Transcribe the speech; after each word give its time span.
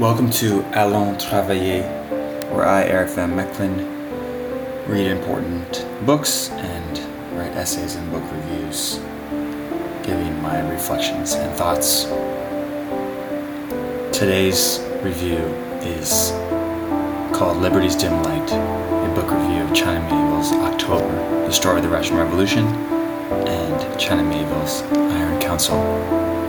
Welcome 0.00 0.30
to 0.30 0.62
Allons 0.72 1.22
Travailler, 1.22 1.82
where 2.50 2.64
I, 2.64 2.84
Eric 2.84 3.10
Van 3.10 3.32
Mechelen, 3.32 4.88
read 4.88 5.06
important 5.06 5.86
books 6.06 6.48
and 6.48 6.98
write 7.36 7.52
essays 7.54 7.96
and 7.96 8.10
book 8.10 8.22
reviews, 8.32 8.94
giving 10.02 10.40
my 10.40 10.66
reflections 10.70 11.34
and 11.34 11.54
thoughts. 11.54 12.04
Today's 14.18 14.80
review 15.02 15.36
is 15.82 16.30
called 17.36 17.58
Liberty's 17.58 17.94
Dim 17.94 18.22
Light, 18.22 18.52
a 18.52 19.14
book 19.14 19.30
review 19.30 19.64
of 19.64 19.74
China 19.74 20.00
Mieville's 20.04 20.52
October, 20.52 21.14
the 21.44 21.52
story 21.52 21.76
of 21.76 21.82
the 21.82 21.90
Russian 21.90 22.16
Revolution, 22.16 22.64
and 23.46 24.00
China 24.00 24.22
Mieville's 24.22 24.80
Iron 24.94 25.38
Council. 25.42 26.39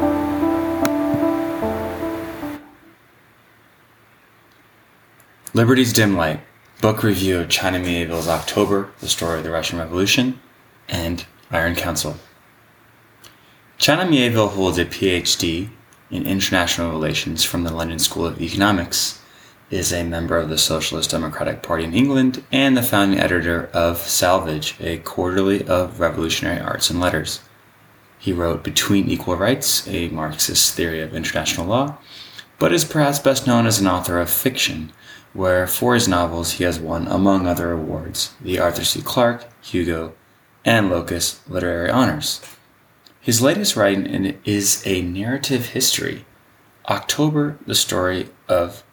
Liberty's 5.53 5.91
Dim 5.91 6.15
Light, 6.15 6.39
book 6.79 7.03
review 7.03 7.39
of 7.39 7.49
China 7.49 7.77
Mieville's 7.77 8.29
October, 8.29 8.89
the 9.01 9.09
story 9.09 9.39
of 9.39 9.43
the 9.43 9.51
Russian 9.51 9.79
Revolution, 9.79 10.39
and 10.87 11.25
Iron 11.51 11.75
Council. 11.75 12.15
China 13.77 14.05
Mieville 14.05 14.47
holds 14.47 14.77
a 14.77 14.85
PhD 14.85 15.67
in 16.09 16.25
international 16.25 16.89
relations 16.89 17.43
from 17.43 17.65
the 17.65 17.73
London 17.73 17.99
School 17.99 18.25
of 18.25 18.41
Economics, 18.41 19.19
is 19.69 19.91
a 19.91 20.05
member 20.05 20.37
of 20.37 20.47
the 20.47 20.57
Socialist 20.57 21.11
Democratic 21.11 21.61
Party 21.61 21.83
in 21.83 21.93
England, 21.93 22.45
and 22.53 22.77
the 22.77 22.81
founding 22.81 23.19
editor 23.19 23.69
of 23.73 23.97
Salvage, 23.97 24.77
a 24.79 24.99
quarterly 24.99 25.67
of 25.67 25.99
revolutionary 25.99 26.61
arts 26.61 26.89
and 26.89 27.01
letters. 27.01 27.41
He 28.17 28.31
wrote 28.31 28.63
Between 28.63 29.09
Equal 29.09 29.35
Rights, 29.35 29.85
a 29.85 30.07
Marxist 30.07 30.75
theory 30.75 31.01
of 31.01 31.13
international 31.13 31.67
law, 31.67 31.97
but 32.61 32.71
is 32.71 32.85
perhaps 32.85 33.17
best 33.17 33.47
known 33.47 33.65
as 33.65 33.79
an 33.79 33.87
author 33.87 34.19
of 34.19 34.29
fiction 34.29 34.93
where 35.33 35.65
for 35.65 35.95
his 35.95 36.07
novels 36.07 36.51
he 36.51 36.63
has 36.63 36.79
won, 36.79 37.07
among 37.07 37.47
other 37.47 37.71
awards, 37.71 38.35
the 38.39 38.59
Arthur 38.59 38.85
C. 38.85 39.01
Clarke, 39.01 39.47
Hugo, 39.63 40.13
and 40.63 40.87
Locus 40.87 41.41
Literary 41.49 41.89
Honors. 41.89 42.39
His 43.19 43.41
latest 43.41 43.75
writing 43.75 44.37
is 44.45 44.83
a 44.85 45.01
narrative 45.01 45.69
history, 45.69 46.23
October, 46.87 47.57
the 47.65 47.73
story 47.73 48.29
of 48.47 48.83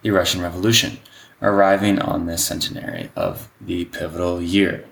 the 0.00 0.10
Russian 0.10 0.40
Revolution, 0.40 0.98
arriving 1.42 1.98
on 1.98 2.24
the 2.24 2.38
centenary 2.38 3.10
of 3.14 3.50
the 3.60 3.84
pivotal 3.84 4.40
year. 4.40 4.86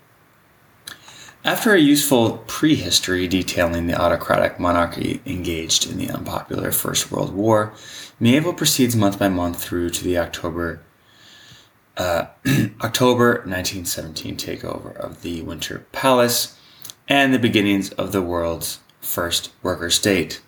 After 1.45 1.75
a 1.75 1.79
useful 1.79 2.39
prehistory 2.47 3.29
detailing 3.29 3.87
the 3.87 4.01
autocratic 4.01 4.59
monarchy 4.59 5.21
engaged 5.27 5.87
in 5.87 5.99
the 5.99 6.09
unpopular 6.09 6.73
First 6.73 7.13
World 7.13 7.35
War, 7.35 7.75
Mieville 8.19 8.55
proceeds 8.55 8.97
month 8.97 9.19
by 9.19 9.29
month 9.29 9.63
through 9.63 9.91
to 9.91 10.05
the 10.05 10.17
October 10.17 10.81
uh, 11.99 12.29
October 12.83 13.43
1917 13.45 14.39
takeover 14.39 14.97
of 14.97 15.21
the 15.21 15.43
Winter 15.43 15.85
Palace 15.93 16.59
and 17.09 17.35
the 17.35 17.39
beginnings 17.39 17.91
of 17.91 18.13
the 18.13 18.23
world's 18.23 18.79
first 19.03 19.53
worker 19.63 19.91
state. 19.91 20.41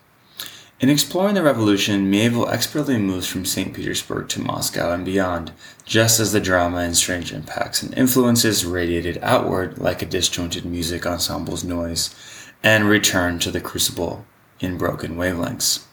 In 0.78 0.90
exploring 0.90 1.34
the 1.34 1.42
revolution, 1.42 2.10
Mieville 2.10 2.50
expertly 2.50 2.98
moves 2.98 3.26
from 3.26 3.46
St. 3.46 3.72
Petersburg 3.72 4.28
to 4.28 4.42
Moscow 4.42 4.92
and 4.92 5.06
beyond, 5.06 5.52
just 5.86 6.20
as 6.20 6.32
the 6.32 6.40
drama 6.40 6.78
and 6.78 6.94
strange 6.94 7.32
impacts 7.32 7.82
and 7.82 7.96
influences 7.96 8.66
radiated 8.66 9.18
outward 9.22 9.78
like 9.78 10.02
a 10.02 10.06
disjointed 10.06 10.66
music 10.66 11.06
ensemble's 11.06 11.64
noise, 11.64 12.14
and 12.62 12.90
returned 12.90 13.40
to 13.40 13.50
the 13.50 13.60
crucible 13.60 14.26
in 14.60 14.76
broken 14.76 15.16
wavelengths. 15.16 15.84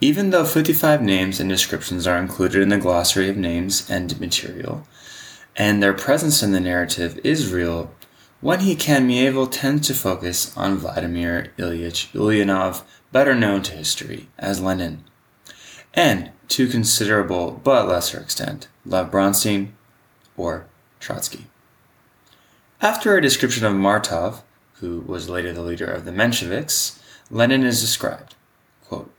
Even 0.00 0.30
though 0.30 0.44
55 0.44 1.02
names 1.02 1.40
and 1.40 1.50
descriptions 1.50 2.06
are 2.06 2.18
included 2.18 2.62
in 2.62 2.68
the 2.68 2.78
glossary 2.78 3.28
of 3.28 3.36
names 3.36 3.90
and 3.90 4.20
material, 4.20 4.86
and 5.56 5.82
their 5.82 5.92
presence 5.92 6.40
in 6.40 6.52
the 6.52 6.60
narrative 6.60 7.18
is 7.24 7.52
real, 7.52 7.92
when 8.42 8.60
he 8.60 8.74
can, 8.74 9.06
Mieville 9.06 9.46
tends 9.46 9.86
to 9.86 9.94
focus 9.94 10.54
on 10.56 10.76
Vladimir 10.76 11.52
Ilyich 11.56 12.12
Ulyanov 12.12 12.82
better 13.12 13.34
known 13.34 13.62
to 13.62 13.72
history 13.72 14.28
as 14.36 14.60
Lenin, 14.60 15.04
and 15.94 16.32
to 16.48 16.66
considerable 16.66 17.52
but 17.64 17.86
lesser 17.86 18.20
extent, 18.20 18.68
Lev 18.84 19.10
Bronstein 19.10 19.68
or 20.36 20.66
Trotsky. 20.98 21.46
After 22.80 23.16
a 23.16 23.22
description 23.22 23.64
of 23.64 23.74
Martov, 23.74 24.42
who 24.80 25.00
was 25.06 25.28
later 25.28 25.52
the 25.52 25.62
leader 25.62 25.86
of 25.86 26.04
the 26.04 26.10
Mensheviks, 26.10 27.00
Lenin 27.30 27.64
is 27.64 27.80
described, 27.80 28.34
quote, 28.84 29.14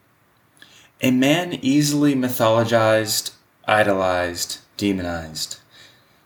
a 1.01 1.11
man 1.11 1.53
easily 1.61 2.13
mythologized, 2.13 3.31
idolized, 3.65 4.59
demonized. 4.75 5.59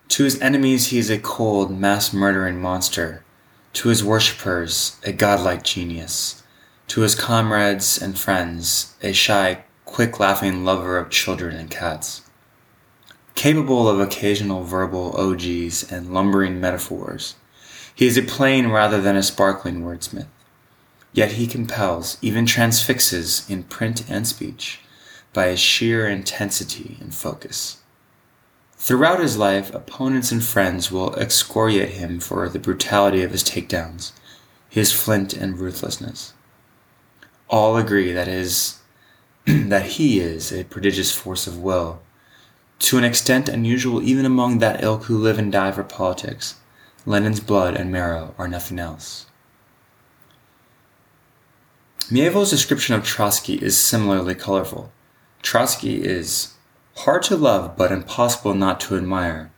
To 0.09 0.23
his 0.23 0.40
enemies, 0.41 0.88
he 0.88 1.00
is 1.00 1.09
a 1.09 1.19
cold, 1.19 1.78
mass 1.78 2.13
murdering 2.13 2.62
monster. 2.62 3.23
To 3.73 3.90
his 3.90 4.03
worshippers, 4.03 4.97
a 5.03 5.12
godlike 5.12 5.63
genius 5.63 6.44
to 6.88 7.01
his 7.01 7.16
comrades 7.16 8.01
and 8.01 8.18
friends, 8.18 8.95
a 9.01 9.12
shy, 9.12 9.63
quick 9.85 10.19
laughing 10.19 10.63
lover 10.63 10.97
of 10.97 11.09
children 11.09 11.56
and 11.56 11.69
cats. 11.69 12.22
Capable 13.35 13.88
of 13.90 14.00
occasional 14.00 14.63
verbal 14.63 15.16
OGs 15.18 15.91
and 15.91 16.13
lumbering 16.13 16.59
metaphors, 16.59 17.35
he 17.94 18.07
is 18.07 18.18
a 18.18 18.22
plain 18.22 18.69
rather 18.69 19.01
than 19.01 19.16
a 19.16 19.24
sparkling 19.24 19.84
wordsmith. 19.84 20.28
Yet 21.13 21.34
he 21.34 21.45
compels, 21.45 22.18
even 22.22 22.45
transfixes 22.45 23.50
in 23.50 23.63
print 23.63 24.09
and 24.09 24.28
speech, 24.28 24.79
by 25.34 25.47
his 25.47 25.59
sheer 25.59 26.07
intensity 26.07 26.97
and 27.01 27.13
focus. 27.13 27.78
Throughout 28.77 29.19
his 29.19 29.38
life, 29.38 29.73
opponents 29.73 30.31
and 30.31 30.43
friends 30.43 30.91
will 30.91 31.15
excoriate 31.15 31.89
him 31.89 32.19
for 32.19 32.47
the 32.47 32.59
brutality 32.59 33.23
of 33.23 33.31
his 33.31 33.43
takedowns, 33.43 34.11
his 34.69 34.93
flint 34.93 35.33
and 35.33 35.59
ruthlessness 35.59 36.33
all 37.49 37.77
agree 37.77 38.11
that 38.11 38.27
is 38.27 38.79
that 39.45 39.85
he 39.85 40.19
is 40.19 40.51
a 40.51 40.65
prodigious 40.65 41.11
force 41.11 41.47
of 41.47 41.57
will, 41.57 42.01
to 42.79 42.97
an 42.97 43.03
extent 43.03 43.49
unusual 43.49 44.01
even 44.03 44.25
among 44.25 44.59
that 44.59 44.83
ilk 44.83 45.03
who 45.05 45.17
live 45.17 45.39
and 45.39 45.51
die 45.51 45.71
for 45.71 45.83
politics. 45.83 46.55
Lenin's 47.05 47.39
blood 47.39 47.75
and 47.75 47.91
marrow 47.91 48.35
are 48.38 48.47
nothing 48.47 48.79
else. 48.79 49.27
Mieville's 52.11 52.49
description 52.49 52.95
of 52.95 53.03
Trotsky 53.03 53.55
is 53.55 53.77
similarly 53.77 54.35
colorful. 54.35 54.91
Trotsky 55.41 56.03
is 56.03 56.53
hard 56.97 57.22
to 57.24 57.35
love 57.35 57.78
but 57.78 57.91
impossible 57.91 58.53
not 58.53 58.80
to 58.81 58.97
admire. 58.97 59.52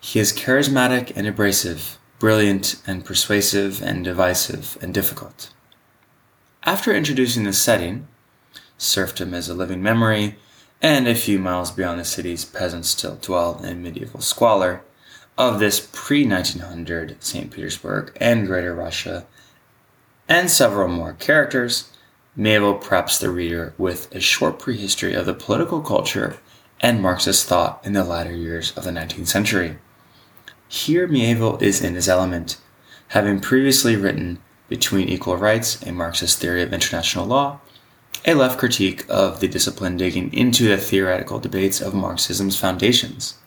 He 0.00 0.20
is 0.20 0.32
charismatic 0.32 1.12
and 1.14 1.26
abrasive, 1.26 1.98
brilliant 2.18 2.80
and 2.86 3.04
persuasive 3.04 3.82
and 3.82 4.04
divisive 4.04 4.78
and 4.80 4.94
difficult. 4.94 5.50
After 6.64 6.92
introducing 6.92 7.44
the 7.44 7.52
setting, 7.52 8.08
serfdom 8.78 9.34
as 9.34 9.48
a 9.48 9.54
living 9.54 9.82
memory, 9.82 10.36
and 10.80 11.06
a 11.06 11.14
few 11.14 11.38
miles 11.38 11.70
beyond 11.70 12.00
the 12.00 12.04
cities, 12.04 12.44
peasants 12.44 12.88
still 12.88 13.16
dwell 13.16 13.62
in 13.64 13.82
medieval 13.82 14.20
squalor, 14.20 14.82
of 15.36 15.60
this 15.60 15.88
pre 15.92 16.26
1900 16.26 17.22
St. 17.22 17.50
Petersburg 17.50 18.16
and 18.20 18.46
Greater 18.46 18.74
Russia, 18.74 19.26
and 20.28 20.50
several 20.50 20.88
more 20.88 21.14
characters, 21.14 21.90
Mieville 22.36 22.80
preps 22.80 23.18
the 23.18 23.30
reader 23.30 23.74
with 23.78 24.14
a 24.14 24.20
short 24.20 24.58
prehistory 24.58 25.14
of 25.14 25.26
the 25.26 25.34
political 25.34 25.80
culture 25.80 26.38
and 26.80 27.02
Marxist 27.02 27.46
thought 27.46 27.80
in 27.84 27.92
the 27.92 28.04
latter 28.04 28.34
years 28.34 28.76
of 28.76 28.84
the 28.84 28.90
19th 28.90 29.26
century. 29.28 29.78
Here, 30.68 31.06
Mieville 31.06 31.58
is 31.62 31.82
in 31.82 31.94
his 31.94 32.08
element, 32.08 32.58
having 33.08 33.40
previously 33.40 33.96
written 33.96 34.38
between 34.68 35.08
Equal 35.08 35.36
Rights, 35.36 35.82
a 35.82 35.92
Marxist 35.92 36.38
theory 36.38 36.62
of 36.62 36.72
international 36.72 37.26
law, 37.26 37.60
a 38.24 38.34
left 38.34 38.58
critique 38.58 39.04
of 39.08 39.40
the 39.40 39.48
discipline 39.48 39.96
digging 39.96 40.32
into 40.32 40.68
the 40.68 40.76
theoretical 40.76 41.38
debates 41.38 41.80
of 41.80 41.94
Marxism's 41.94 42.58
foundations. 42.58 43.38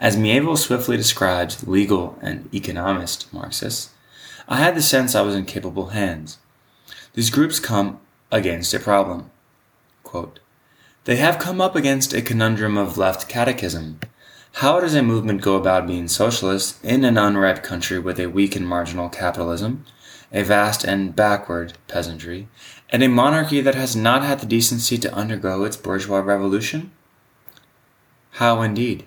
As 0.00 0.16
Mieville 0.16 0.56
swiftly 0.56 0.96
describes 0.96 1.66
legal 1.66 2.18
and 2.22 2.48
economist 2.54 3.32
Marxists, 3.32 3.90
I 4.48 4.56
had 4.56 4.74
the 4.74 4.82
sense 4.82 5.14
I 5.14 5.22
was 5.22 5.34
in 5.34 5.44
capable 5.44 5.88
hands. 5.88 6.38
These 7.14 7.30
groups 7.30 7.60
come 7.60 8.00
against 8.30 8.72
a 8.72 8.78
problem. 8.78 9.30
Quote, 10.04 10.40
they 11.08 11.16
have 11.16 11.38
come 11.38 11.58
up 11.58 11.74
against 11.74 12.12
a 12.12 12.20
conundrum 12.20 12.76
of 12.76 12.98
left 12.98 13.30
catechism. 13.30 13.98
How 14.56 14.78
does 14.78 14.94
a 14.94 15.02
movement 15.02 15.40
go 15.40 15.56
about 15.56 15.86
being 15.86 16.06
socialist 16.06 16.84
in 16.84 17.02
an 17.02 17.16
unripe 17.16 17.62
country 17.62 17.98
with 17.98 18.20
a 18.20 18.26
weak 18.26 18.54
and 18.54 18.68
marginal 18.68 19.08
capitalism, 19.08 19.86
a 20.34 20.42
vast 20.42 20.84
and 20.84 21.16
backward 21.16 21.72
peasantry, 21.86 22.46
and 22.90 23.02
a 23.02 23.08
monarchy 23.08 23.62
that 23.62 23.74
has 23.74 23.96
not 23.96 24.22
had 24.22 24.40
the 24.40 24.46
decency 24.46 24.98
to 24.98 25.14
undergo 25.14 25.64
its 25.64 25.78
bourgeois 25.78 26.18
revolution? 26.18 26.92
How 28.32 28.60
indeed? 28.60 29.06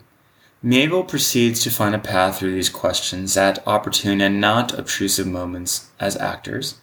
Mieville 0.63 1.03
proceeds 1.03 1.61
to 1.61 1.69
find 1.69 1.93
a 1.93 1.99
path 1.99 2.39
through 2.39 2.53
these 2.53 2.69
questions 2.69 3.37
at 3.37 3.61
opportune 3.67 4.21
and 4.21 4.41
not 4.41 4.73
obtrusive 4.73 5.27
moments 5.27 5.91
as 5.99 6.17
actors, 6.17 6.79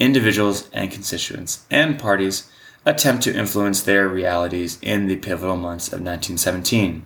individuals 0.00 0.68
and 0.72 0.90
constituents, 0.90 1.64
and 1.70 2.00
parties 2.00 2.50
attempt 2.86 3.24
to 3.24 3.36
influence 3.36 3.82
their 3.82 4.08
realities 4.08 4.78
in 4.80 5.08
the 5.08 5.16
pivotal 5.16 5.56
months 5.56 5.88
of 5.88 6.00
1917. 6.00 7.04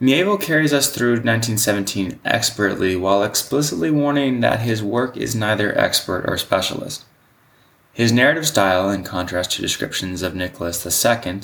Mieville 0.00 0.38
carries 0.38 0.72
us 0.72 0.90
through 0.90 1.12
1917 1.12 2.18
expertly 2.24 2.96
while 2.96 3.22
explicitly 3.22 3.90
warning 3.90 4.40
that 4.40 4.60
his 4.60 4.82
work 4.82 5.14
is 5.18 5.36
neither 5.36 5.78
expert 5.78 6.24
or 6.26 6.38
specialist. 6.38 7.04
His 7.92 8.10
narrative 8.10 8.46
style, 8.46 8.88
in 8.88 9.04
contrast 9.04 9.52
to 9.52 9.62
descriptions 9.62 10.22
of 10.22 10.34
Nicholas 10.34 10.86
II, 10.86 11.40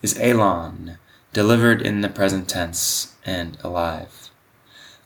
is 0.00 0.16
elan, 0.20 0.98
delivered 1.32 1.82
in 1.82 2.02
the 2.02 2.08
present 2.08 2.48
tense 2.48 3.16
and 3.26 3.58
alive. 3.64 4.30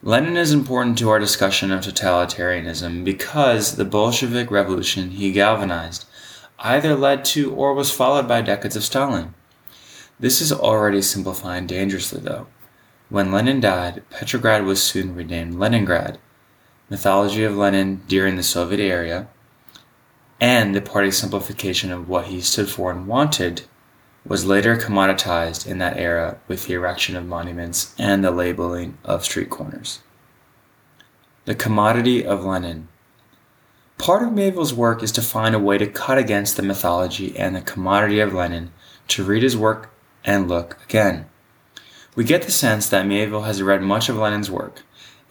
Lenin 0.03 0.37
is 0.37 0.53
important 0.53 0.99
to 0.99 1.09
our 1.09 1.19
discussion 1.19 1.71
of 1.71 1.81
totalitarianism 1.81 3.05
because 3.05 3.77
the 3.77 3.85
Bolshevik 3.87 4.51
revolution 4.51 5.13
he 5.13 5.33
galvanized 5.33 6.05
either 6.63 6.95
led 6.95 7.25
to 7.27 7.53
or 7.55 7.75
was 7.75 7.91
followed 7.91 8.27
by 8.27 8.41
decades 8.41 8.77
of 8.77 8.85
Stalin. 8.85 9.35
This 10.19 10.41
is 10.41 10.53
already 10.53 11.03
simplifying 11.03 11.67
dangerously, 11.67 12.21
though. 12.21 12.47
When 13.09 13.33
Lenin 13.33 13.61
died, 13.61 14.03
Petrograd 14.11 14.65
was 14.65 14.83
soon 14.83 15.15
renamed 15.15 15.55
Leningrad. 15.55 16.19
Mythology 16.89 17.43
of 17.45 17.57
Lenin 17.57 18.03
during 18.07 18.37
the 18.37 18.43
Soviet 18.43 18.81
era, 18.81 19.29
and 20.41 20.75
the 20.75 20.81
party's 20.81 21.19
simplification 21.19 21.93
of 21.93 22.09
what 22.09 22.27
he 22.27 22.41
stood 22.41 22.69
for 22.69 22.91
and 22.91 23.07
wanted, 23.07 23.63
was 24.25 24.45
later 24.45 24.77
commoditized 24.77 25.67
in 25.67 25.79
that 25.79 25.97
era 25.97 26.39
with 26.47 26.67
the 26.67 26.75
erection 26.75 27.17
of 27.17 27.27
monuments 27.27 27.95
and 27.99 28.23
the 28.23 28.31
labeling 28.31 28.97
of 29.05 29.25
street 29.25 29.51
corners. 29.51 30.01
The 31.45 31.55
commodity 31.55 32.25
of 32.25 32.45
Lenin. 32.45 32.89
Part 33.99 34.23
of 34.23 34.33
Mieville's 34.33 34.75
work 34.75 35.03
is 35.03 35.13
to 35.13 35.23
find 35.23 35.55
a 35.55 35.61
way 35.61 35.79
to 35.79 35.87
cut 35.87 36.19
against 36.19 36.57
the 36.57 36.63
mythology 36.63 37.37
and 37.39 37.55
the 37.55 37.61
commodity 37.61 38.19
of 38.21 38.35
Lenin, 38.35 38.73
to 39.09 39.25
read 39.25 39.43
his 39.43 39.57
work 39.57 39.95
and 40.25 40.49
look 40.49 40.79
again. 40.85 41.27
We 42.15 42.25
get 42.25 42.43
the 42.43 42.51
sense 42.51 42.89
that 42.89 43.07
Mieville 43.07 43.43
has 43.43 43.63
read 43.63 43.83
much 43.83 44.09
of 44.09 44.17
Lenin's 44.17 44.51
work, 44.51 44.83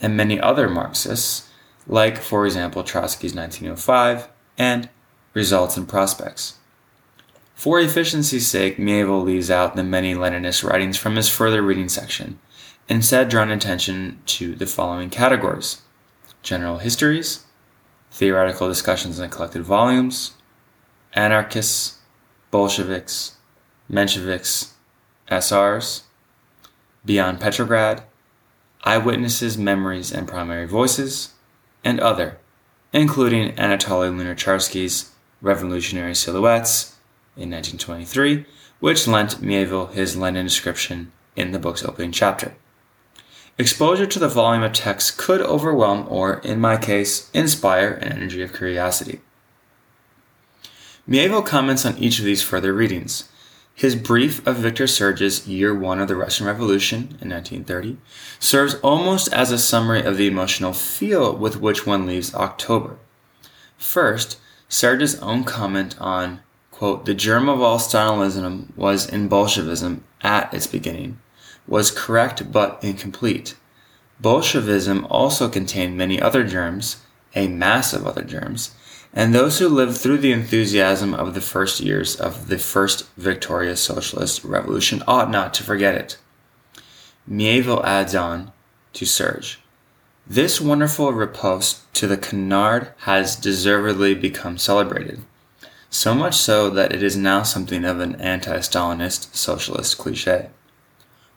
and 0.02 0.18
many 0.18 0.40
other 0.40 0.70
Marxists, 0.70 1.50
like, 1.86 2.18
for 2.18 2.46
example, 2.46 2.84
Trotsky's 2.84 3.36
1905 3.36 4.30
and 4.58 4.90
Results 5.34 5.78
and 5.78 5.88
Prospects. 5.88 6.56
For 7.54 7.80
efficiency's 7.80 8.48
sake, 8.48 8.80
Mieville 8.80 9.22
leaves 9.22 9.52
out 9.52 9.76
the 9.76 9.84
many 9.84 10.16
Leninist 10.16 10.68
writings 10.68 10.98
from 10.98 11.16
his 11.16 11.30
further 11.30 11.62
reading 11.62 11.90
section, 11.90 12.40
instead 12.90 13.30
drawing 13.30 13.52
attention 13.52 14.20
to 14.26 14.56
the 14.56 14.66
following 14.66 15.10
categories 15.10 15.82
general 16.42 16.80
histories, 16.80 17.46
theoretical 18.12 18.68
discussions 18.68 19.20
in 19.20 19.30
collected 19.30 19.64
volumes, 19.64 20.34
anarchists, 21.14 22.00
Bolsheviks, 22.52 23.38
Mensheviks, 23.90 24.72
SRs, 25.30 26.02
Beyond 27.06 27.40
Petrograd, 27.40 28.04
Eyewitnesses, 28.84 29.58
Memories, 29.58 30.12
and 30.12 30.28
Primary 30.28 30.68
Voices, 30.68 31.34
and 31.84 32.00
other, 32.00 32.38
including 32.94 33.54
Anatoly 33.56 34.12
Lunacharsky's 34.12 35.12
Revolutionary 35.42 36.14
Silhouettes 36.14 36.98
in 37.36 37.50
1923, 37.50 38.46
which 38.80 39.08
lent 39.08 39.42
Mieville 39.42 39.88
his 39.88 40.18
Lenin 40.18 40.46
description 40.46 41.12
in 41.36 41.52
the 41.52 41.60
book's 41.60 41.84
opening 41.84 42.12
chapter. 42.12 42.54
Exposure 43.62 44.08
to 44.08 44.18
the 44.18 44.28
volume 44.28 44.64
of 44.64 44.74
text 44.74 45.20
could 45.20 45.40
overwhelm 45.40 46.08
or, 46.10 46.40
in 46.40 46.60
my 46.60 46.78
case, 46.78 47.30
inspire 47.32 47.92
an 47.92 48.12
energy 48.12 48.42
of 48.42 48.56
curiosity. 48.56 49.22
Mieville 51.06 51.44
comments 51.44 51.86
on 51.86 51.96
each 52.00 52.18
of 52.18 52.26
these 52.26 52.42
further 52.42 52.74
readings. 52.74 53.30
His 53.76 53.96
brief 53.96 54.46
of 54.48 54.56
Victor 54.56 54.88
Serge's 54.88 55.48
Year 55.48 55.76
One 55.76 56.00
of 56.00 56.08
the 56.08 56.16
Russian 56.16 56.48
Revolution 56.48 57.20
in 57.22 57.30
1930 57.30 57.98
serves 58.40 58.74
almost 58.82 59.32
as 59.32 59.52
a 59.52 59.60
summary 59.60 60.02
of 60.02 60.18
the 60.18 60.26
emotional 60.26 60.74
feel 60.74 61.36
with 61.36 61.62
which 61.62 61.86
one 61.86 62.08
leaves 62.08 62.34
October. 62.34 62.98
First, 63.78 64.40
Serge's 64.70 65.20
own 65.20 65.44
comment 65.44 65.96
on, 66.02 66.40
quote, 66.72 67.06
the 67.06 67.14
germ 67.14 67.48
of 67.48 67.62
all 67.62 67.78
Stalinism 67.78 68.76
was 68.76 69.08
in 69.08 69.28
Bolshevism 69.28 70.04
at 70.24 70.52
its 70.52 70.66
beginning 70.66 71.20
was 71.68 71.92
correct 71.92 72.52
but 72.52 72.80
incomplete. 72.84 73.56
Bolshevism 74.20 75.06
also 75.10 75.50
contained 75.50 75.98
many 75.98 76.22
other 76.22 76.44
germs, 76.44 76.98
a 77.36 77.48
mass 77.48 77.94
of 77.94 78.06
other 78.06 78.24
germs, 78.24 78.72
and 79.14 79.34
those 79.34 79.60
who 79.60 79.68
lived 79.68 79.98
through 79.98 80.20
the 80.20 80.32
enthusiasm 80.32 81.14
of 81.14 81.34
the 81.34 81.42
first 81.42 81.80
years 81.80 82.16
of 82.16 82.48
the 82.48 82.58
first 82.58 83.10
victorious 83.18 83.82
socialist 83.82 84.44
revolution 84.44 85.04
ought 85.08 85.30
not 85.30 85.54
to 85.56 85.64
forget 85.64 85.96
it. 85.96 86.18
Mieville 87.28 87.86
adds 87.86 88.16
on 88.16 88.52
to 88.94 89.06
Serge. 89.06 89.60
This 90.28 90.62
wonderful 90.62 91.12
riposte 91.12 91.92
to 91.96 92.08
the 92.08 92.18
canard 92.18 92.94
has 93.00 93.36
deservedly 93.36 94.14
become 94.14 94.58
celebrated, 94.58 95.22
so 95.90 96.14
much 96.14 96.36
so 96.36 96.70
that 96.70 96.94
it 96.94 97.04
is 97.04 97.18
now 97.18 97.44
something 97.44 97.84
of 97.84 98.00
an 98.00 98.16
anti 98.16 98.60
Stalinist 98.60 99.36
socialist 99.36 99.98
cliche. 99.98 100.50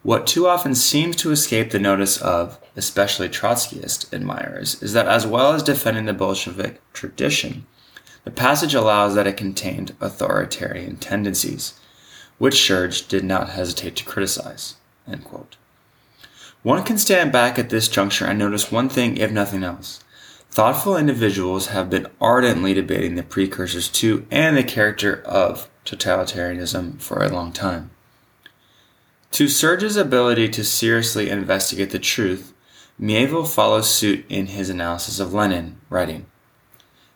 What 0.04 0.26
too 0.26 0.46
often 0.46 0.74
seems 0.74 1.16
to 1.16 1.30
escape 1.30 1.70
the 1.70 1.78
notice 1.78 2.20
of, 2.20 2.60
especially 2.76 3.30
Trotskyist 3.30 4.12
admirers, 4.12 4.82
is 4.82 4.92
that 4.92 5.08
as 5.08 5.26
well 5.26 5.54
as 5.54 5.62
defending 5.62 6.04
the 6.04 6.12
Bolshevik 6.12 6.82
tradition, 6.92 7.64
the 8.24 8.30
passage 8.30 8.74
allows 8.74 9.14
that 9.14 9.26
it 9.26 9.38
contained 9.38 9.96
authoritarian 10.02 10.96
tendencies, 10.96 11.72
which 12.36 12.60
Serge 12.60 13.08
did 13.08 13.24
not 13.24 13.48
hesitate 13.48 13.96
to 13.96 14.04
criticize. 14.04 14.76
One 16.62 16.84
can 16.84 16.98
stand 16.98 17.32
back 17.32 17.58
at 17.58 17.70
this 17.70 17.88
juncture 17.88 18.26
and 18.26 18.38
notice 18.38 18.70
one 18.70 18.90
thing, 18.90 19.16
if 19.16 19.32
nothing 19.32 19.64
else. 19.64 20.04
Thoughtful 20.50 20.98
individuals 20.98 21.68
have 21.68 21.88
been 21.88 22.08
ardently 22.20 22.74
debating 22.74 23.14
the 23.14 23.22
precursors 23.22 23.88
to 23.88 24.26
and 24.30 24.54
the 24.54 24.64
character 24.64 25.22
of 25.22 25.70
totalitarianism 25.86 27.00
for 27.00 27.24
a 27.24 27.30
long 27.30 27.52
time. 27.52 27.90
To 29.34 29.48
Serge's 29.48 29.96
ability 29.96 30.48
to 30.50 30.62
seriously 30.62 31.28
investigate 31.28 31.90
the 31.90 31.98
truth, 31.98 32.54
Mieville 32.96 33.46
follows 33.46 33.90
suit 33.90 34.24
in 34.28 34.46
his 34.46 34.70
analysis 34.70 35.18
of 35.18 35.34
Lenin, 35.34 35.80
writing, 35.90 36.26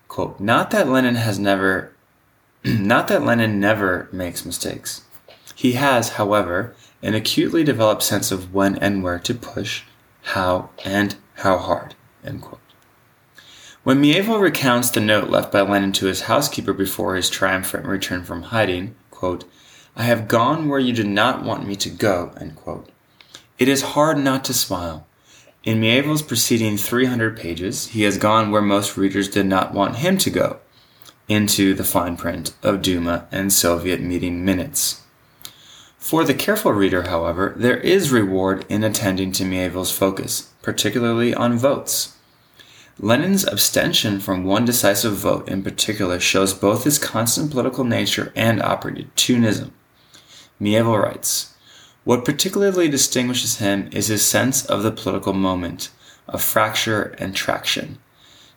quote, 0.08 0.40
Not 0.40 0.72
that 0.72 0.88
Lenin 0.88 1.14
has 1.14 1.38
never 1.38 1.92
not 2.64 3.06
that 3.06 3.22
Lenin 3.22 3.60
never 3.60 4.08
makes 4.10 4.44
mistakes. 4.44 5.02
He 5.54 5.74
has, 5.74 6.08
however, 6.14 6.74
an 7.04 7.14
acutely 7.14 7.62
developed 7.62 8.02
sense 8.02 8.32
of 8.32 8.52
when 8.52 8.74
and 8.78 9.04
where 9.04 9.20
to 9.20 9.32
push, 9.32 9.84
how, 10.22 10.70
and 10.84 11.14
how 11.34 11.58
hard. 11.58 11.94
When 13.84 14.00
Mieville 14.00 14.40
recounts 14.40 14.90
the 14.90 14.98
note 14.98 15.30
left 15.30 15.52
by 15.52 15.60
Lenin 15.60 15.92
to 15.92 16.06
his 16.06 16.22
housekeeper 16.22 16.72
before 16.72 17.14
his 17.14 17.30
triumphant 17.30 17.86
return 17.86 18.24
from 18.24 18.42
hiding, 18.42 18.96
quote, 19.12 19.44
I 19.98 20.04
have 20.04 20.28
gone 20.28 20.68
where 20.68 20.78
you 20.78 20.92
did 20.92 21.08
not 21.08 21.42
want 21.42 21.66
me 21.66 21.74
to 21.74 21.90
go. 21.90 22.30
It 23.58 23.66
is 23.66 23.82
hard 23.82 24.16
not 24.16 24.44
to 24.44 24.54
smile. 24.54 25.08
In 25.64 25.80
Mieville's 25.80 26.22
preceding 26.22 26.76
300 26.76 27.36
pages, 27.36 27.88
he 27.88 28.02
has 28.04 28.16
gone 28.16 28.52
where 28.52 28.62
most 28.62 28.96
readers 28.96 29.28
did 29.28 29.46
not 29.46 29.74
want 29.74 29.96
him 29.96 30.16
to 30.18 30.30
go 30.30 30.60
into 31.26 31.74
the 31.74 31.82
fine 31.82 32.16
print 32.16 32.54
of 32.62 32.80
Duma 32.80 33.26
and 33.32 33.52
Soviet 33.52 34.00
meeting 34.00 34.44
minutes. 34.44 35.02
For 35.96 36.22
the 36.22 36.32
careful 36.32 36.70
reader, 36.70 37.08
however, 37.08 37.52
there 37.56 37.78
is 37.78 38.12
reward 38.12 38.64
in 38.68 38.84
attending 38.84 39.32
to 39.32 39.44
Mieville's 39.44 39.90
focus, 39.90 40.52
particularly 40.62 41.34
on 41.34 41.58
votes. 41.58 42.14
Lenin's 43.00 43.44
abstention 43.44 44.20
from 44.20 44.44
one 44.44 44.64
decisive 44.64 45.16
vote 45.16 45.48
in 45.48 45.64
particular 45.64 46.20
shows 46.20 46.54
both 46.54 46.84
his 46.84 47.00
constant 47.00 47.50
political 47.50 47.82
nature 47.82 48.32
and 48.36 48.62
opportunism. 48.62 49.72
Mieville 50.60 50.98
writes, 50.98 51.54
What 52.04 52.24
particularly 52.24 52.88
distinguishes 52.88 53.58
him 53.58 53.88
is 53.92 54.08
his 54.08 54.24
sense 54.24 54.64
of 54.64 54.82
the 54.82 54.90
political 54.90 55.32
moment, 55.32 55.90
of 56.26 56.42
fracture 56.42 57.14
and 57.18 57.34
traction. 57.34 57.98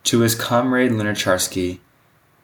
To 0.05 0.19
his 0.21 0.35
comrade 0.35 0.91
Lunacharsky, 0.91 1.79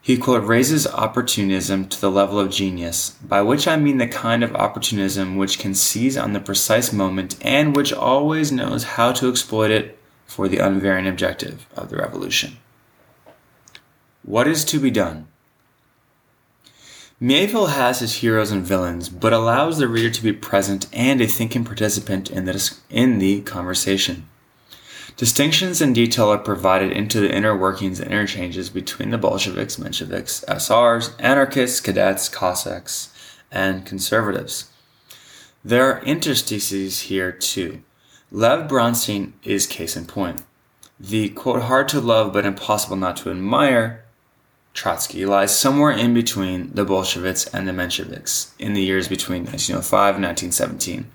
he 0.00 0.16
quote 0.16 0.44
raises 0.44 0.86
opportunism 0.86 1.88
to 1.88 2.00
the 2.00 2.10
level 2.10 2.38
of 2.38 2.50
genius, 2.50 3.10
by 3.22 3.42
which 3.42 3.68
I 3.68 3.76
mean 3.76 3.98
the 3.98 4.06
kind 4.06 4.42
of 4.42 4.54
opportunism 4.54 5.36
which 5.36 5.58
can 5.58 5.74
seize 5.74 6.16
on 6.16 6.32
the 6.32 6.40
precise 6.40 6.92
moment 6.92 7.36
and 7.42 7.76
which 7.76 7.92
always 7.92 8.52
knows 8.52 8.84
how 8.84 9.12
to 9.12 9.28
exploit 9.28 9.70
it 9.70 9.98
for 10.24 10.48
the 10.48 10.58
unvarying 10.58 11.08
objective 11.08 11.66
of 11.76 11.90
the 11.90 11.96
revolution. 11.96 12.58
What 14.22 14.46
is 14.46 14.64
to 14.66 14.78
be 14.78 14.90
done? 14.90 15.28
Mieville 17.20 17.70
has 17.70 17.98
his 17.98 18.14
heroes 18.16 18.52
and 18.52 18.64
villains, 18.64 19.08
but 19.08 19.32
allows 19.32 19.78
the 19.78 19.88
reader 19.88 20.10
to 20.10 20.22
be 20.22 20.32
present 20.32 20.86
and 20.92 21.20
a 21.20 21.26
thinking 21.26 21.64
participant 21.64 22.30
in 22.30 22.44
the, 22.44 22.78
in 22.90 23.18
the 23.18 23.40
conversation. 23.40 24.28
Distinctions 25.16 25.80
in 25.80 25.92
detail 25.92 26.28
are 26.28 26.38
provided 26.38 26.92
into 26.92 27.18
the 27.18 27.34
inner 27.34 27.56
workings 27.56 27.98
and 27.98 28.12
interchanges 28.12 28.70
between 28.70 29.10
the 29.10 29.18
Bolsheviks, 29.18 29.78
Mensheviks, 29.78 30.44
SRs, 30.44 31.12
anarchists, 31.18 31.80
cadets, 31.80 32.28
Cossacks, 32.28 33.12
and 33.50 33.84
conservatives. 33.84 34.70
There 35.64 35.90
are 35.90 36.04
interstices 36.04 37.00
here 37.02 37.32
too. 37.32 37.82
Lev 38.30 38.70
Bronstein 38.70 39.32
is 39.42 39.66
case 39.66 39.96
in 39.96 40.06
point. 40.06 40.42
The 41.00 41.30
quote, 41.30 41.62
hard 41.62 41.88
to 41.88 42.00
love 42.00 42.32
but 42.32 42.46
impossible 42.46 42.96
not 42.96 43.16
to 43.18 43.30
admire 43.32 44.04
Trotsky 44.78 45.26
lies 45.26 45.58
somewhere 45.58 45.90
in 45.90 46.14
between 46.14 46.72
the 46.72 46.84
Bolsheviks 46.84 47.48
and 47.48 47.66
the 47.66 47.72
Mensheviks 47.72 48.52
in 48.60 48.74
the 48.74 48.80
years 48.80 49.08
between 49.08 49.42
1905 49.42 50.14
and 50.14 50.24
1917, 50.24 51.10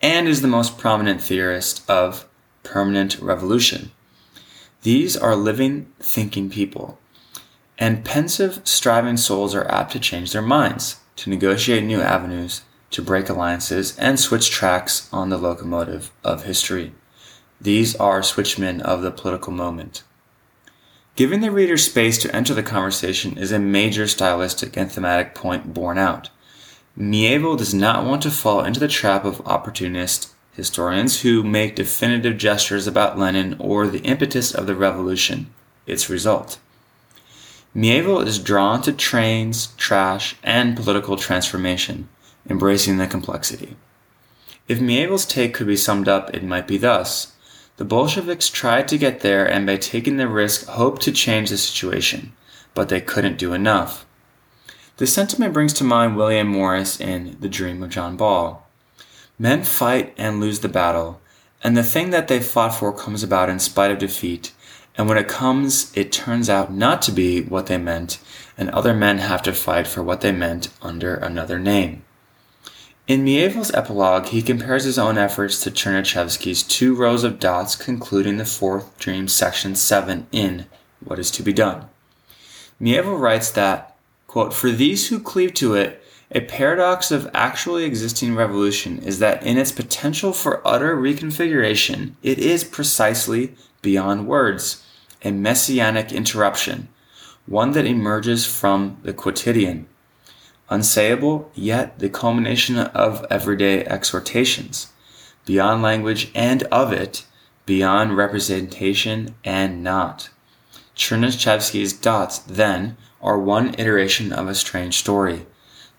and 0.00 0.26
is 0.26 0.40
the 0.40 0.48
most 0.48 0.78
prominent 0.78 1.20
theorist 1.20 1.82
of 1.86 2.26
permanent 2.62 3.18
revolution. 3.20 3.90
These 4.84 5.18
are 5.18 5.36
living, 5.36 5.92
thinking 6.00 6.48
people, 6.48 6.98
and 7.76 8.06
pensive, 8.06 8.62
striving 8.64 9.18
souls 9.18 9.54
are 9.54 9.70
apt 9.70 9.92
to 9.92 10.00
change 10.00 10.32
their 10.32 10.40
minds, 10.40 10.96
to 11.16 11.28
negotiate 11.28 11.84
new 11.84 12.00
avenues, 12.00 12.62
to 12.92 13.02
break 13.02 13.28
alliances, 13.28 13.98
and 13.98 14.18
switch 14.18 14.50
tracks 14.50 15.10
on 15.12 15.28
the 15.28 15.36
locomotive 15.36 16.10
of 16.24 16.44
history. 16.44 16.94
These 17.60 17.94
are 17.96 18.22
switchmen 18.22 18.80
of 18.80 19.02
the 19.02 19.10
political 19.10 19.52
moment. 19.52 20.04
Giving 21.18 21.40
the 21.40 21.50
reader 21.50 21.76
space 21.76 22.16
to 22.18 22.32
enter 22.32 22.54
the 22.54 22.62
conversation 22.62 23.38
is 23.38 23.50
a 23.50 23.58
major 23.58 24.06
stylistic 24.06 24.76
and 24.76 24.88
thematic 24.88 25.34
point 25.34 25.74
borne 25.74 25.98
out. 25.98 26.30
Mieville 26.94 27.56
does 27.56 27.74
not 27.74 28.06
want 28.06 28.22
to 28.22 28.30
fall 28.30 28.62
into 28.62 28.78
the 28.78 28.86
trap 28.86 29.24
of 29.24 29.44
opportunist 29.44 30.32
historians 30.52 31.22
who 31.22 31.42
make 31.42 31.74
definitive 31.74 32.38
gestures 32.38 32.86
about 32.86 33.18
Lenin 33.18 33.56
or 33.58 33.88
the 33.88 33.98
impetus 34.02 34.54
of 34.54 34.68
the 34.68 34.76
revolution, 34.76 35.52
its 35.88 36.08
result. 36.08 36.60
Mieville 37.74 38.20
is 38.20 38.38
drawn 38.38 38.80
to 38.82 38.92
trains, 38.92 39.74
trash, 39.76 40.36
and 40.44 40.76
political 40.76 41.16
transformation, 41.16 42.08
embracing 42.48 42.98
the 42.98 43.08
complexity. 43.08 43.74
If 44.68 44.80
Mieville's 44.80 45.26
take 45.26 45.52
could 45.52 45.66
be 45.66 45.76
summed 45.76 46.06
up, 46.06 46.32
it 46.32 46.44
might 46.44 46.68
be 46.68 46.78
thus. 46.78 47.32
The 47.78 47.84
Bolsheviks 47.84 48.50
tried 48.50 48.88
to 48.88 48.98
get 48.98 49.20
there 49.20 49.48
and 49.48 49.64
by 49.64 49.76
taking 49.76 50.16
the 50.16 50.26
risk 50.26 50.66
hoped 50.66 51.00
to 51.02 51.12
change 51.12 51.50
the 51.50 51.56
situation, 51.56 52.32
but 52.74 52.88
they 52.88 53.00
couldn't 53.00 53.38
do 53.38 53.52
enough. 53.52 54.04
This 54.96 55.14
sentiment 55.14 55.54
brings 55.54 55.72
to 55.74 55.84
mind 55.84 56.16
William 56.16 56.48
Morris 56.48 57.00
in 57.00 57.36
The 57.38 57.48
Dream 57.48 57.80
of 57.84 57.90
John 57.90 58.16
Ball. 58.16 58.66
Men 59.38 59.62
fight 59.62 60.12
and 60.18 60.40
lose 60.40 60.58
the 60.58 60.68
battle, 60.68 61.20
and 61.62 61.76
the 61.76 61.84
thing 61.84 62.10
that 62.10 62.26
they 62.26 62.40
fought 62.40 62.74
for 62.74 62.92
comes 62.92 63.22
about 63.22 63.48
in 63.48 63.60
spite 63.60 63.92
of 63.92 63.98
defeat, 63.98 64.52
and 64.96 65.08
when 65.08 65.16
it 65.16 65.28
comes, 65.28 65.96
it 65.96 66.10
turns 66.10 66.50
out 66.50 66.72
not 66.72 67.00
to 67.02 67.12
be 67.12 67.42
what 67.42 67.66
they 67.66 67.78
meant, 67.78 68.18
and 68.56 68.70
other 68.70 68.92
men 68.92 69.18
have 69.18 69.42
to 69.42 69.52
fight 69.52 69.86
for 69.86 70.02
what 70.02 70.20
they 70.20 70.32
meant 70.32 70.68
under 70.82 71.14
another 71.14 71.60
name. 71.60 72.02
In 73.08 73.24
Mieville's 73.24 73.72
epilogue, 73.72 74.26
he 74.26 74.42
compares 74.42 74.84
his 74.84 74.98
own 74.98 75.16
efforts 75.16 75.62
to 75.62 75.70
Chernyshevsky's 75.70 76.62
two 76.62 76.94
rows 76.94 77.24
of 77.24 77.38
dots 77.38 77.74
concluding 77.74 78.36
the 78.36 78.44
fourth 78.44 78.98
dream 78.98 79.28
section 79.28 79.74
7 79.74 80.26
in 80.30 80.66
What 81.02 81.18
is 81.18 81.30
to 81.30 81.42
be 81.42 81.54
done. 81.54 81.86
Mieville 82.78 83.16
writes 83.16 83.50
that, 83.52 83.96
quote, 84.26 84.52
For 84.52 84.70
these 84.70 85.08
who 85.08 85.20
cleave 85.20 85.54
to 85.54 85.74
it, 85.74 86.02
a 86.30 86.42
paradox 86.42 87.10
of 87.10 87.30
actually 87.32 87.84
existing 87.84 88.34
revolution 88.34 88.98
is 88.98 89.20
that 89.20 89.42
in 89.42 89.56
its 89.56 89.72
potential 89.72 90.34
for 90.34 90.60
utter 90.68 90.94
reconfiguration, 90.94 92.12
it 92.22 92.38
is 92.38 92.62
precisely 92.62 93.54
beyond 93.80 94.26
words, 94.26 94.84
a 95.24 95.30
messianic 95.30 96.12
interruption, 96.12 96.88
one 97.46 97.72
that 97.72 97.86
emerges 97.86 98.44
from 98.44 98.98
the 99.02 99.14
quotidian, 99.14 99.88
unsayable, 100.70 101.46
yet 101.54 101.98
the 101.98 102.08
culmination 102.08 102.78
of 102.78 103.24
everyday 103.30 103.84
exhortations, 103.84 104.92
beyond 105.44 105.82
language 105.82 106.30
and 106.34 106.62
of 106.64 106.92
it, 106.92 107.24
beyond 107.66 108.16
representation 108.16 109.34
and 109.44 109.82
not. 109.82 110.30
Chernyshevsky's 110.96 111.92
dots, 111.92 112.38
then, 112.38 112.96
are 113.20 113.38
one 113.38 113.74
iteration 113.78 114.32
of 114.32 114.48
a 114.48 114.54
strange 114.54 114.96
story 114.96 115.46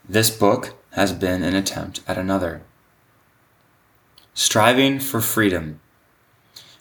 this 0.09 0.31
book 0.31 0.73
has 0.93 1.13
been 1.13 1.43
an 1.43 1.53
attempt 1.53 2.01
at 2.07 2.17
another. 2.17 2.63
Striving 4.33 4.99
for 4.99 5.21
Freedom. 5.21 5.79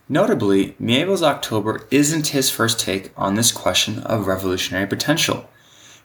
Notably, 0.08 0.74
Mieville's 0.78 1.22
October 1.22 1.86
isn't 1.90 2.28
his 2.28 2.48
first 2.48 2.80
take 2.80 3.12
on 3.18 3.34
this 3.34 3.52
question 3.52 3.98
of 3.98 4.26
revolutionary 4.26 4.86
potential. 4.86 5.50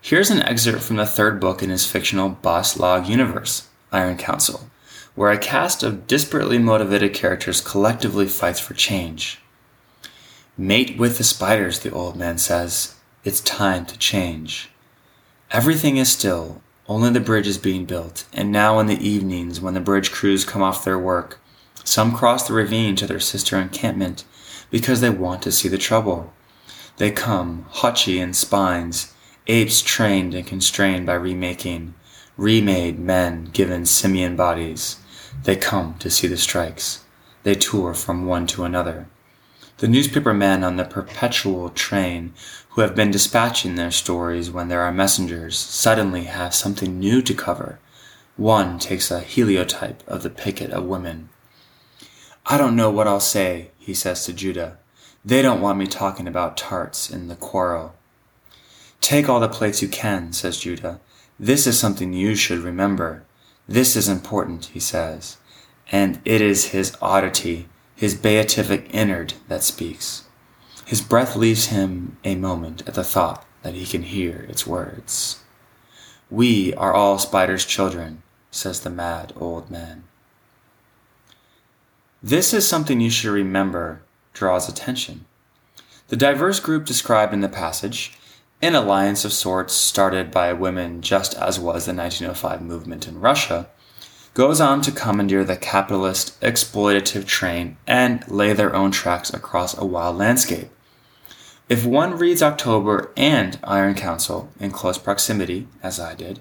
Here's 0.05 0.29
an 0.29 0.41
excerpt 0.41 0.83
from 0.83 0.97
the 0.97 1.05
third 1.05 1.39
book 1.39 1.63
in 1.63 1.69
his 1.69 1.89
fictional 1.89 2.27
Bas-Lag 2.27 3.07
universe, 3.07 3.69
Iron 3.89 4.17
Council, 4.17 4.69
where 5.15 5.31
a 5.31 5.37
cast 5.37 5.81
of 5.81 6.07
disparately 6.07 6.61
motivated 6.61 7.13
characters 7.13 7.61
collectively 7.61 8.27
fights 8.27 8.59
for 8.59 8.73
change. 8.73 9.39
Mate 10.57 10.97
with 10.97 11.17
the 11.17 11.23
spiders, 11.23 11.79
the 11.79 11.89
old 11.89 12.17
man 12.17 12.37
says. 12.37 12.95
It's 13.23 13.39
time 13.39 13.85
to 13.85 13.97
change. 13.97 14.69
Everything 15.51 15.95
is 15.95 16.11
still, 16.11 16.61
only 16.85 17.09
the 17.09 17.21
bridge 17.21 17.47
is 17.47 17.57
being 17.57 17.85
built, 17.85 18.25
and 18.33 18.51
now 18.51 18.79
in 18.79 18.87
the 18.87 18.99
evenings, 18.99 19.61
when 19.61 19.73
the 19.73 19.79
bridge 19.79 20.11
crews 20.11 20.43
come 20.43 20.61
off 20.61 20.83
their 20.83 20.99
work, 20.99 21.39
some 21.85 22.13
cross 22.13 22.45
the 22.45 22.53
ravine 22.53 22.97
to 22.97 23.07
their 23.07 23.21
sister 23.21 23.55
encampment 23.55 24.25
because 24.69 24.99
they 24.99 25.09
want 25.09 25.41
to 25.43 25.51
see 25.53 25.69
the 25.69 25.77
trouble. 25.77 26.33
They 26.97 27.09
come, 27.09 27.67
hotchi 27.71 28.17
in 28.17 28.33
spines, 28.33 29.12
apes 29.47 29.81
trained 29.81 30.33
and 30.33 30.47
constrained 30.47 31.05
by 31.05 31.13
remaking, 31.13 31.93
remade 32.37 32.97
men 32.97 33.45
given 33.45 33.85
simian 33.85 34.35
bodies. 34.35 34.97
They 35.43 35.55
come 35.55 35.95
to 35.99 36.09
see 36.09 36.27
the 36.27 36.37
strikes. 36.37 37.03
They 37.43 37.55
tour 37.55 37.93
from 37.93 38.25
one 38.25 38.47
to 38.47 38.63
another. 38.63 39.07
The 39.79 39.87
newspaper 39.87 40.33
men 40.33 40.63
on 40.63 40.77
the 40.77 40.85
perpetual 40.85 41.69
train 41.69 42.33
who 42.69 42.81
have 42.81 42.95
been 42.95 43.11
dispatching 43.11 43.75
their 43.75 43.91
stories 43.91 44.49
when 44.49 44.69
there 44.69 44.81
are 44.81 44.93
messengers 44.93 45.57
suddenly 45.57 46.23
have 46.23 46.55
something 46.55 46.99
new 46.99 47.21
to 47.23 47.33
cover. 47.33 47.79
One 48.37 48.79
takes 48.79 49.11
a 49.11 49.19
heliotype 49.19 50.01
of 50.07 50.23
the 50.23 50.29
picket 50.29 50.71
of 50.71 50.85
women. 50.85 51.29
I 52.45 52.57
don't 52.57 52.75
know 52.75 52.89
what 52.89 53.07
I'll 53.07 53.19
say, 53.19 53.71
he 53.77 53.93
says 53.93 54.25
to 54.25 54.33
Judah. 54.33 54.77
They 55.25 55.41
don't 55.41 55.61
want 55.61 55.77
me 55.77 55.87
talking 55.87 56.27
about 56.27 56.57
tarts 56.57 57.09
in 57.09 57.27
the 57.27 57.35
quarrel. 57.35 57.95
Take 59.03 59.27
all 59.27 59.41
the 59.41 59.49
plates 59.49 59.81
you 59.81 59.89
can, 59.89 60.31
says 60.31 60.59
Judah. 60.59 61.01
This 61.37 61.67
is 61.67 61.77
something 61.77 62.13
you 62.13 62.35
should 62.35 62.59
remember. 62.59 63.25
This 63.67 63.97
is 63.97 64.07
important, 64.07 64.67
he 64.67 64.79
says. 64.79 65.35
And 65.91 66.21
it 66.23 66.39
is 66.39 66.67
his 66.67 66.95
oddity, 67.01 67.67
his 67.97 68.15
beatific 68.15 68.89
innard 68.93 69.33
that 69.49 69.61
speaks. 69.61 70.23
His 70.85 71.01
breath 71.01 71.35
leaves 71.35 71.65
him 71.65 72.15
a 72.23 72.35
moment 72.35 72.87
at 72.87 72.93
the 72.93 73.03
thought 73.03 73.45
that 73.61 73.73
he 73.73 73.85
can 73.85 74.03
hear 74.03 74.45
its 74.47 74.65
words. 74.65 75.41
We 76.31 76.73
are 76.75 76.93
all 76.93 77.19
Spider's 77.19 77.65
children, 77.65 78.23
says 78.51 78.79
the 78.79 78.89
mad 78.89 79.33
old 79.35 79.69
man. 79.69 80.05
This 82.23 82.53
is 82.53 82.65
something 82.65 83.01
you 83.01 83.09
should 83.09 83.31
remember 83.31 84.01
draws 84.31 84.69
attention. 84.69 85.25
The 86.07 86.15
diverse 86.15 86.61
group 86.61 86.85
described 86.85 87.33
in 87.33 87.41
the 87.41 87.49
passage, 87.49 88.17
an 88.63 88.75
alliance 88.75 89.25
of 89.25 89.33
sorts 89.33 89.73
started 89.73 90.31
by 90.31 90.53
women 90.53 91.01
just 91.01 91.35
as 91.35 91.59
was 91.59 91.85
the 91.85 91.93
1905 91.93 92.61
movement 92.61 93.09
in 93.09 93.19
Russia, 93.19 93.67
goes 94.33 94.61
on 94.61 94.81
to 94.81 94.89
commandeer 94.89 95.43
the 95.43 95.57
capitalist 95.57 96.39
exploitative 96.39 97.25
train 97.25 97.75
and 97.85 98.25
lay 98.31 98.53
their 98.53 98.73
own 98.73 98.89
tracks 98.89 99.33
across 99.33 99.77
a 99.77 99.83
wild 99.83 100.17
landscape. 100.17 100.69
If 101.67 101.85
one 101.85 102.17
reads 102.17 102.41
October 102.41 103.11
and 103.17 103.59
Iron 103.65 103.95
Council 103.95 104.49
in 104.61 104.71
close 104.71 104.97
proximity, 104.97 105.67
as 105.83 105.99
I 105.99 106.15
did, 106.15 106.39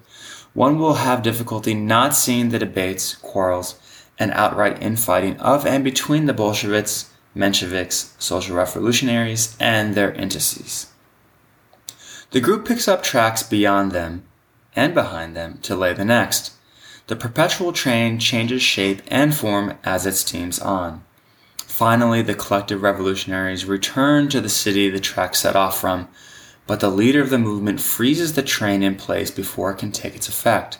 one 0.53 0.79
will 0.79 0.93
have 0.93 1.23
difficulty 1.23 1.73
not 1.73 2.15
seeing 2.15 2.49
the 2.49 2.59
debates, 2.59 3.15
quarrels, 3.15 3.75
and 4.17 4.31
outright 4.31 4.81
infighting 4.81 5.37
of 5.41 5.65
and 5.65 5.83
between 5.83 6.27
the 6.27 6.33
Bolsheviks, 6.33 7.11
Mensheviks, 7.35 8.13
social 8.17 8.55
revolutionaries, 8.55 9.57
and 9.59 9.93
their 9.93 10.13
indices. 10.13 10.87
The 12.33 12.41
group 12.41 12.67
picks 12.67 12.87
up 12.87 13.03
tracks 13.03 13.43
beyond 13.43 13.91
them 13.91 14.23
and 14.75 14.95
behind 14.95 15.35
them 15.35 15.59
to 15.61 15.75
lay 15.75 15.93
the 15.93 16.03
next. 16.03 16.53
The 17.05 17.15
perpetual 17.15 17.71
train 17.71 18.17
changes 18.17 18.63
shape 18.63 19.03
and 19.07 19.35
form 19.35 19.77
as 19.83 20.07
it 20.07 20.15
steams 20.15 20.57
on. 20.57 21.03
Finally, 21.57 22.23
the 22.23 22.33
collective 22.33 22.81
revolutionaries 22.81 23.65
return 23.65 24.29
to 24.29 24.41
the 24.41 24.49
city 24.49 24.89
the 24.89 24.99
track 24.99 25.35
set 25.35 25.55
off 25.55 25.79
from, 25.79 26.07
but 26.65 26.79
the 26.79 26.89
leader 26.89 27.21
of 27.21 27.29
the 27.29 27.37
movement 27.37 27.79
freezes 27.79 28.33
the 28.33 28.41
train 28.41 28.81
in 28.81 28.95
place 28.95 29.29
before 29.29 29.69
it 29.69 29.77
can 29.77 29.91
take 29.91 30.15
its 30.15 30.27
effect. 30.27 30.79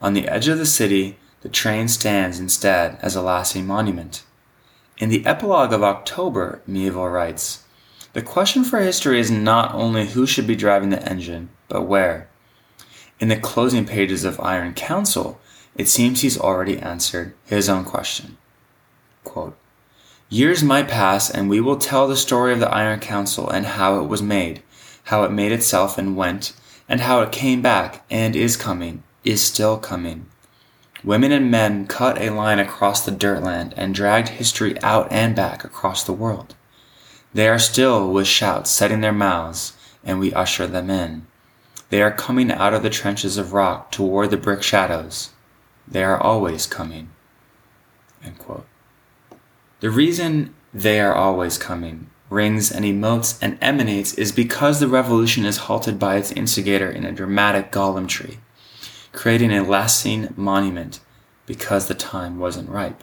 On 0.00 0.14
the 0.14 0.28
edge 0.28 0.48
of 0.48 0.56
the 0.56 0.64
city, 0.64 1.18
the 1.42 1.50
train 1.50 1.88
stands 1.88 2.40
instead 2.40 2.98
as 3.02 3.14
a 3.14 3.20
lasting 3.20 3.66
monument. 3.66 4.24
In 4.96 5.10
the 5.10 5.26
epilogue 5.26 5.74
of 5.74 5.82
October, 5.82 6.62
Mieville 6.66 7.12
writes, 7.12 7.64
The 8.12 8.22
question 8.22 8.64
for 8.64 8.80
history 8.80 9.20
is 9.20 9.30
not 9.30 9.72
only 9.72 10.08
who 10.08 10.26
should 10.26 10.46
be 10.46 10.56
driving 10.56 10.90
the 10.90 11.08
engine, 11.08 11.48
but 11.68 11.82
where. 11.82 12.28
In 13.20 13.28
the 13.28 13.36
closing 13.36 13.86
pages 13.86 14.24
of 14.24 14.40
Iron 14.40 14.74
Council, 14.74 15.40
it 15.76 15.88
seems 15.88 16.20
he's 16.20 16.38
already 16.38 16.78
answered 16.78 17.34
his 17.44 17.68
own 17.68 17.84
question. 17.84 18.36
Quote, 19.22 19.56
Years 20.28 20.62
might 20.64 20.88
pass, 20.88 21.30
and 21.30 21.48
we 21.48 21.60
will 21.60 21.76
tell 21.76 22.08
the 22.08 22.16
story 22.16 22.52
of 22.52 22.58
the 22.58 22.72
Iron 22.72 22.98
Council 22.98 23.48
and 23.48 23.64
how 23.64 24.00
it 24.00 24.08
was 24.08 24.22
made, 24.22 24.62
how 25.04 25.22
it 25.22 25.30
made 25.30 25.52
itself 25.52 25.96
and 25.96 26.16
went, 26.16 26.52
and 26.88 27.02
how 27.02 27.20
it 27.20 27.30
came 27.30 27.62
back 27.62 28.04
and 28.10 28.34
is 28.34 28.56
coming, 28.56 29.04
is 29.22 29.40
still 29.40 29.78
coming. 29.78 30.26
Women 31.04 31.30
and 31.30 31.48
men 31.48 31.86
cut 31.86 32.20
a 32.20 32.30
line 32.30 32.58
across 32.58 33.04
the 33.04 33.12
dirt 33.12 33.44
land 33.44 33.72
and 33.76 33.94
dragged 33.94 34.30
history 34.30 34.80
out 34.82 35.10
and 35.12 35.36
back 35.36 35.62
across 35.62 36.02
the 36.02 36.12
world. 36.12 36.56
They 37.32 37.48
are 37.48 37.58
still 37.58 38.10
with 38.10 38.26
shouts 38.26 38.70
setting 38.70 39.00
their 39.00 39.12
mouths, 39.12 39.74
and 40.04 40.18
we 40.18 40.32
usher 40.32 40.66
them 40.66 40.90
in. 40.90 41.26
They 41.90 42.02
are 42.02 42.10
coming 42.10 42.50
out 42.50 42.74
of 42.74 42.82
the 42.82 42.90
trenches 42.90 43.36
of 43.36 43.52
rock 43.52 43.90
toward 43.90 44.30
the 44.30 44.36
brick 44.36 44.62
shadows. 44.62 45.30
They 45.86 46.04
are 46.04 46.20
always 46.20 46.66
coming. 46.66 47.10
The 49.80 49.90
reason 49.90 50.54
they 50.72 51.00
are 51.00 51.14
always 51.14 51.58
coming 51.58 52.10
rings 52.28 52.70
and 52.70 52.84
emotes 52.84 53.38
and 53.42 53.58
emanates 53.60 54.14
is 54.14 54.30
because 54.30 54.78
the 54.78 54.86
revolution 54.86 55.44
is 55.44 55.56
halted 55.56 55.98
by 55.98 56.16
its 56.16 56.30
instigator 56.30 56.88
in 56.88 57.04
a 57.04 57.10
dramatic 57.10 57.72
golemetry 57.72 58.38
creating 59.12 59.52
a 59.52 59.62
lasting 59.62 60.32
monument 60.36 61.00
because 61.46 61.88
the 61.88 61.94
time 61.94 62.38
wasn't 62.38 62.68
ripe. 62.68 63.02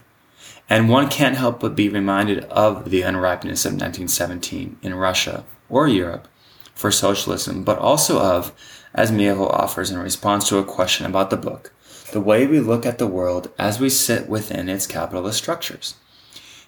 And 0.70 0.90
one 0.90 1.10
can't 1.10 1.38
help 1.38 1.60
but 1.62 1.76
be 1.76 1.90
reminded 1.90 2.44
of 2.46 2.90
the 2.90 3.02
unripeness 3.02 3.66
of 3.66 3.74
1917 3.74 4.80
in 4.82 4.96
Russia 4.96 5.46
or 5.70 5.88
Europe 5.88 6.28
for 6.76 6.92
socialism, 6.92 7.64
but 7.64 7.80
also 7.80 8.20
of, 8.20 8.54
as 8.94 9.12
Mieville 9.12 9.50
offers 9.50 9.92
in 9.92 9.98
response 9.98 10.48
to 10.50 10.58
a 10.58 10.64
question 10.64 11.06
about 11.06 11.30
the 11.30 11.38
book, 11.38 11.74
the 12.12 12.22
way 12.22 12.46
we 12.46 12.60
look 12.60 12.86
at 12.86 12.98
the 12.98 13.08
world 13.08 13.52
as 13.58 13.80
we 13.80 13.90
sit 13.90 14.28
within 14.28 14.70
its 14.70 14.88
capitalist 14.88 15.38
structures. 15.38 15.96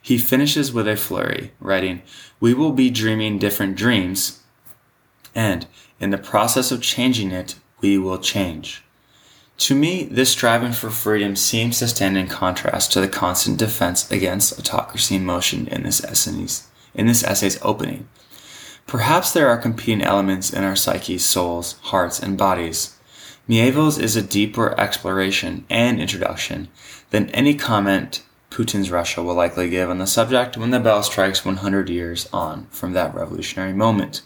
He 0.02 0.18
finishes 0.18 0.72
with 0.72 0.88
a 0.88 0.96
flurry, 0.96 1.52
writing, 1.60 2.02
We 2.40 2.54
will 2.54 2.72
be 2.72 2.90
dreaming 2.90 3.38
different 3.38 3.76
dreams, 3.76 4.42
and 5.36 5.68
in 6.00 6.10
the 6.10 6.18
process 6.18 6.72
of 6.72 6.82
changing 6.82 7.32
it, 7.32 7.56
we 7.82 7.98
will 7.98 8.18
change. 8.18 8.84
To 9.60 9.76
me, 9.76 10.04
this 10.06 10.32
striving 10.32 10.72
for 10.72 10.90
freedom 10.90 11.36
seems 11.36 11.80
to 11.80 11.88
stand 11.90 12.18
in 12.18 12.28
contrast 12.28 12.94
to 12.94 13.02
the 13.02 13.10
constant 13.10 13.60
defense 13.60 14.10
against 14.10 14.58
autocracy 14.58 15.18
in 15.18 15.26
motion 15.26 15.68
in 15.68 15.84
this 15.84 16.02
essay's, 16.02 16.68
in 16.96 17.08
this 17.08 17.26
essay's 17.26 17.60
opening. 17.62 18.08
Perhaps 18.88 19.34
there 19.34 19.50
are 19.50 19.58
competing 19.58 20.02
elements 20.02 20.50
in 20.50 20.64
our 20.64 20.78
psyches, 20.78 21.26
souls, 21.26 21.74
hearts, 21.82 22.22
and 22.22 22.38
bodies. 22.38 22.98
Mieville's 23.50 23.98
is 23.98 24.16
a 24.16 24.22
deeper 24.22 24.80
exploration 24.80 25.66
and 25.70 26.00
introduction 26.00 26.70
than 27.10 27.30
any 27.32 27.54
comment 27.54 28.24
Putin's 28.50 28.90
Russia 28.90 29.22
will 29.22 29.36
likely 29.36 29.70
give 29.70 29.90
on 29.90 29.98
the 29.98 30.08
subject 30.08 30.58
when 30.58 30.72
the 30.72 30.80
bell 30.80 31.04
strikes 31.04 31.44
100 31.44 31.90
years 31.90 32.30
on 32.32 32.68
from 32.72 32.94
that 32.94 33.14
revolutionary 33.14 33.74
moment. 33.74 34.22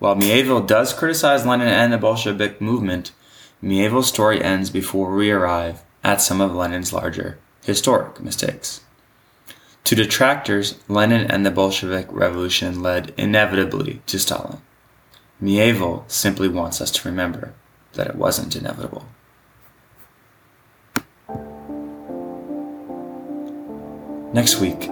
While 0.00 0.16
Mieville 0.16 0.66
does 0.66 0.92
criticize 0.92 1.46
Lenin 1.46 1.68
and 1.68 1.92
the 1.92 1.98
Bolshevik 1.98 2.60
movement, 2.60 3.12
Mieville's 3.60 4.08
story 4.08 4.42
ends 4.42 4.70
before 4.70 5.14
we 5.14 5.30
arrive 5.30 5.82
at 6.04 6.20
some 6.20 6.40
of 6.40 6.54
Lenin's 6.54 6.92
larger 6.92 7.38
historic 7.64 8.20
mistakes. 8.20 8.82
To 9.84 9.96
detractors, 9.96 10.78
Lenin 10.86 11.30
and 11.30 11.44
the 11.44 11.50
Bolshevik 11.50 12.06
Revolution 12.10 12.82
led 12.82 13.12
inevitably 13.16 14.02
to 14.06 14.18
Stalin. 14.18 14.58
Mieville 15.40 16.04
simply 16.08 16.48
wants 16.48 16.80
us 16.80 16.90
to 16.92 17.08
remember 17.08 17.52
that 17.94 18.06
it 18.06 18.16
wasn't 18.16 18.54
inevitable. 18.54 19.06
Next 24.32 24.60
week, 24.60 24.88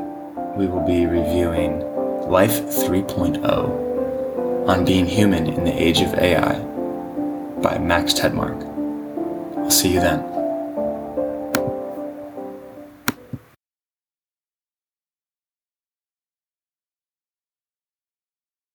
we 0.56 0.66
will 0.66 0.84
be 0.84 1.06
reviewing 1.06 1.80
Life 2.28 2.62
3.0 2.62 4.66
on 4.66 4.84
being 4.84 5.06
human 5.06 5.46
in 5.46 5.64
the 5.64 5.80
age 5.80 6.00
of 6.00 6.14
AI 6.14 6.58
by 7.62 7.78
Max 7.78 8.12
Tegmark. 8.12 8.65
I'll 9.66 9.72
see 9.72 9.94
you 9.94 10.00
then. 10.00 10.35